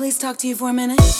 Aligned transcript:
please 0.00 0.16
talk 0.16 0.38
to 0.38 0.48
you 0.48 0.56
for 0.56 0.70
a 0.70 0.72
minute? 0.72 1.19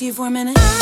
See 0.00 0.06
you 0.06 0.14
for 0.14 0.28
a 0.28 0.30
minute. 0.30 0.79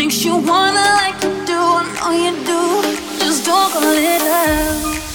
Things 0.00 0.24
you 0.24 0.34
wanna 0.34 0.86
like 1.02 1.20
to 1.20 1.28
do, 1.44 1.60
I 1.60 1.84
know 1.96 2.10
you 2.24 2.32
do. 2.46 2.60
Just 3.18 3.44
don't 3.44 3.70
call 3.70 3.82
it 3.82 4.22
little. 4.22 5.09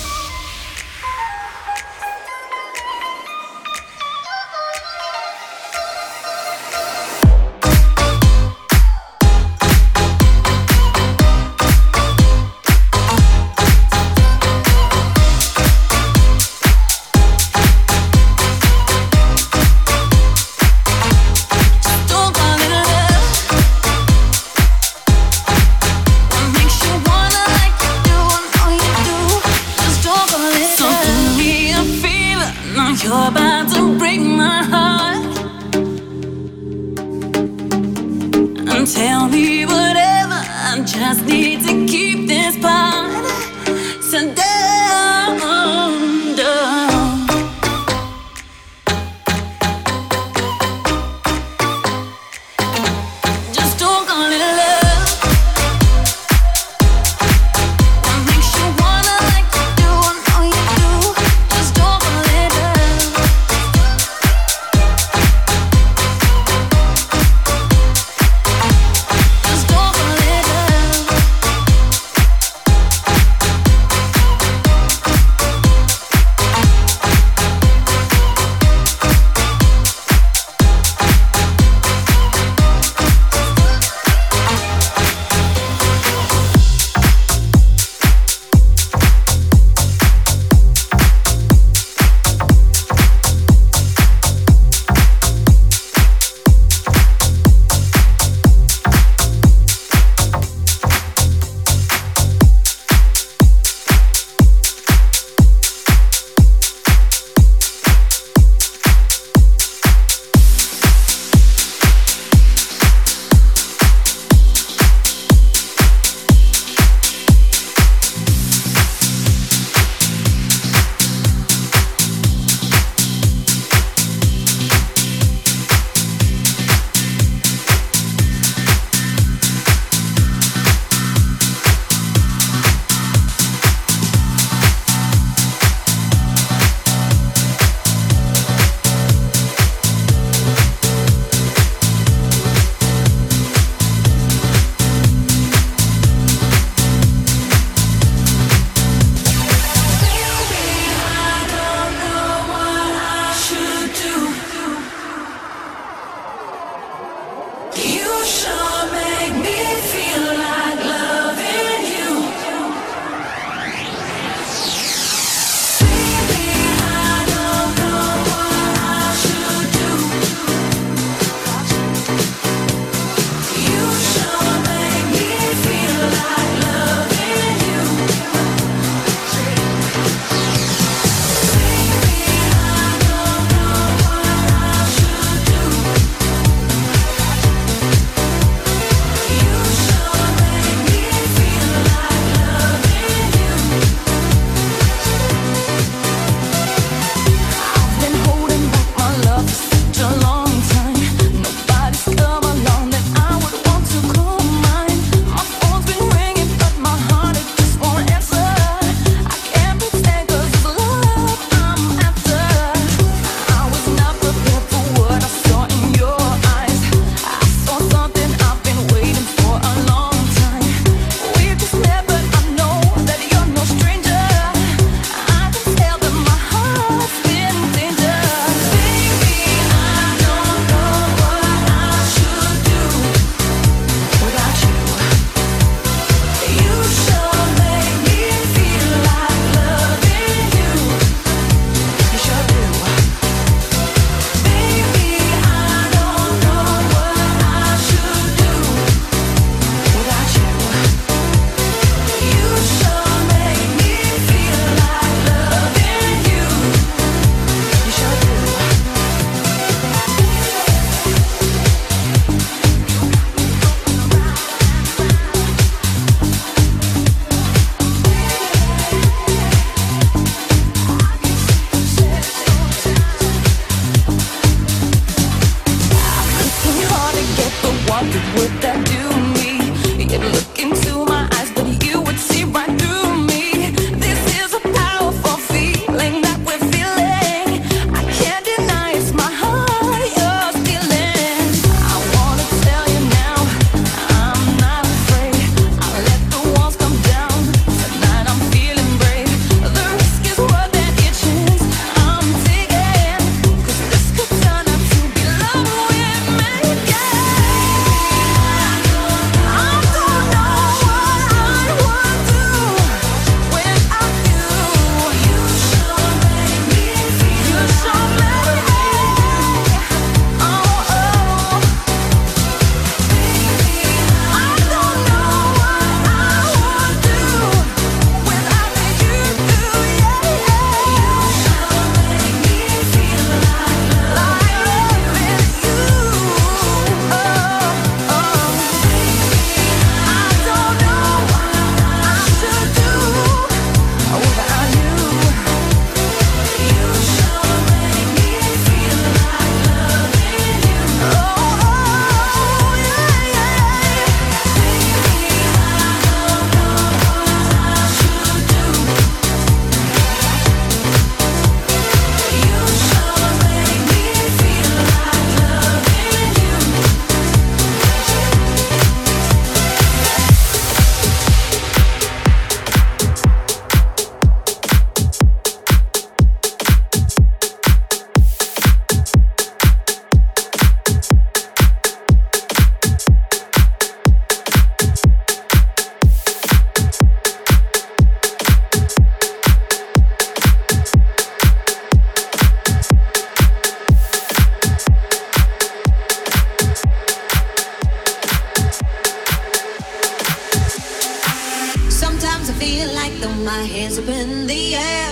My 403.46 403.62
hands 403.62 404.00
up 404.00 404.08
in 404.08 404.48
the 404.48 404.74
air. 404.74 405.12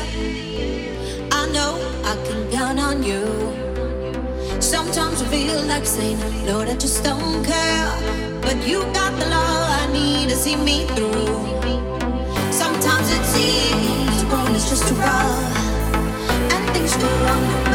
I 1.31 1.47
know 1.53 1.73
I 2.03 2.15
can 2.25 2.51
count 2.51 2.79
on 2.79 3.03
you. 3.03 3.23
Sometimes 4.59 5.21
I 5.21 5.25
feel 5.27 5.61
like 5.67 5.85
saying, 5.85 6.19
Lord, 6.47 6.67
I 6.67 6.75
just 6.75 7.03
don't 7.03 7.45
care. 7.45 7.89
But 8.41 8.57
you 8.67 8.81
got 8.97 9.11
the 9.19 9.27
love 9.27 9.69
I 9.81 9.87
need 9.93 10.29
to 10.29 10.35
see 10.35 10.55
me 10.55 10.87
through. 10.95 11.37
Sometimes 12.51 13.07
it 13.17 13.23
seems 13.35 14.23
going 14.31 14.55
is 14.55 14.67
just 14.67 14.87
too 14.87 14.95
rough. 14.95 15.57
And 16.53 16.63
things 16.73 16.95
go 16.97 17.07
wrong 17.25 17.72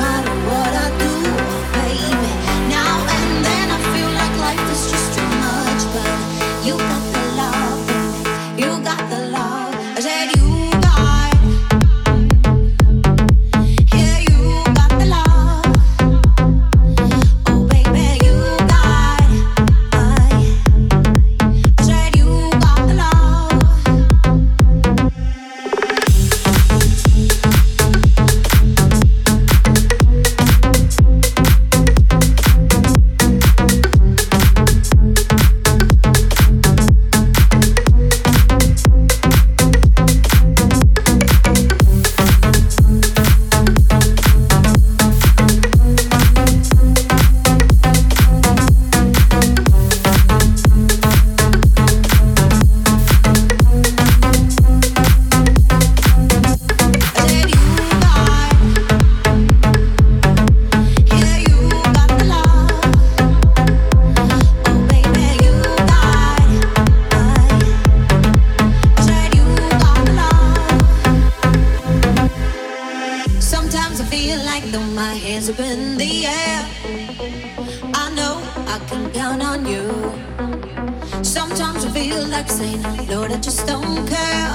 feel 82.08 82.26
like 82.28 82.48
saying, 82.48 82.82
Lord, 83.08 83.32
I 83.32 83.38
just 83.38 83.66
don't 83.66 84.06
care. 84.08 84.50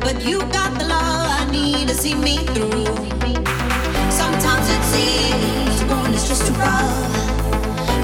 But 0.00 0.24
you 0.24 0.38
got 0.58 0.70
the 0.78 0.86
love 0.86 1.26
I 1.40 1.46
need 1.50 1.88
to 1.88 1.94
see 1.94 2.14
me 2.14 2.36
through. 2.54 2.86
Sometimes 4.20 4.66
it 4.76 4.82
seems 4.94 5.80
going 5.90 6.14
is 6.14 6.26
just 6.28 6.46
too 6.46 6.54
rough. 6.54 7.14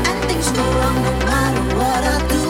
And 0.09 0.19
things 0.29 0.51
go 0.51 0.65
wrong 0.77 0.97
no 1.09 1.13
matter 1.31 1.65
what 1.79 2.03
I 2.15 2.19
do, 2.35 2.50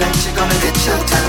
tonight 0.00 0.24
you're 0.24 0.34
gonna 0.34 0.54
get 0.62 0.86
your 0.86 0.96
time 1.06 1.19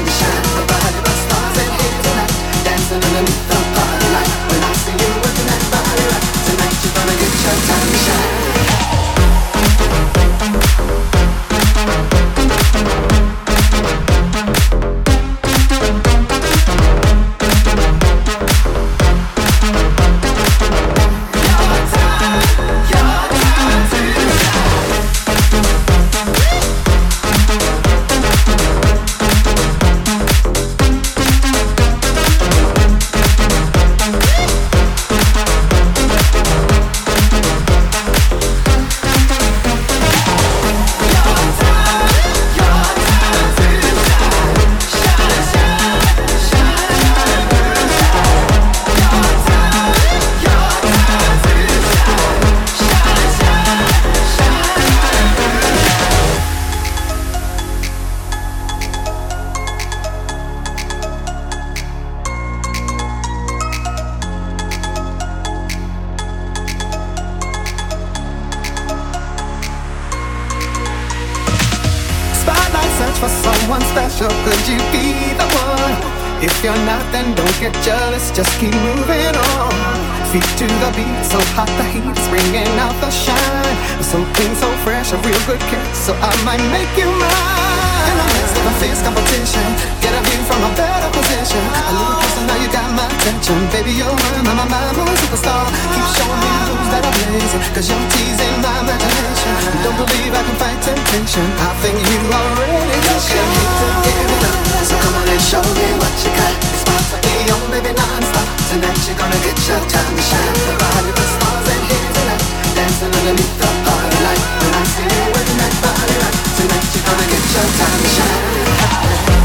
my 94.62 94.78
mind 94.78 94.98
more 94.98 95.18
superstar. 95.18 95.66
Keep 95.94 96.08
showing 96.14 96.42
me 96.42 96.52
moves 96.70 96.90
that 96.94 97.02
are 97.02 97.16
blazing, 97.18 97.64
cause 97.74 97.88
you're 97.90 98.08
teasing 98.14 98.56
my 98.62 98.76
imagination. 98.86 99.54
Don't 99.82 99.98
believe 99.98 100.34
I 100.38 100.42
can 100.46 100.58
fight 100.62 100.78
temptation. 100.86 101.46
I 101.58 101.74
think 101.82 101.98
you 101.98 102.20
already 102.30 102.98
know. 103.02 103.18
Can't 103.26 103.50
keep 103.58 103.72
from 103.82 103.96
giving 104.06 104.44
up, 104.46 104.58
so 104.86 104.96
come 105.02 105.16
on 105.18 105.28
and 105.34 105.42
show 105.42 105.66
me 105.66 105.88
what 105.98 106.14
you 106.22 106.32
got. 106.38 106.54
It's 106.78 106.86
my 106.86 106.94
oh, 106.94 107.64
baby, 107.74 107.90
non-stop. 107.90 108.48
Tonight 108.70 109.02
you're 109.10 109.18
gonna 109.18 109.42
get 109.42 109.58
your 109.66 109.82
time 109.90 110.14
to 110.14 110.24
shine. 110.30 110.54
The 110.70 110.74
ride 110.78 111.08
of 111.10 111.16
the 111.18 111.26
stars 111.26 111.68
and 111.74 111.84
here's 111.90 112.12
the 112.14 112.24
light. 112.30 112.46
Dancing 112.78 113.14
underneath 113.18 113.56
the 113.58 113.70
party 113.82 114.20
light. 114.26 114.44
When 114.62 114.74
I 114.78 114.84
see 114.94 115.10
you 115.10 115.26
working 115.34 115.58
that 115.58 115.74
body 115.82 116.16
right. 116.22 116.38
Tonight 116.54 116.88
you're 116.94 117.08
gonna 117.10 117.28
get 117.34 117.44
your 117.50 117.68
time 117.82 117.98
to 117.98 118.10
shine. 118.14 119.41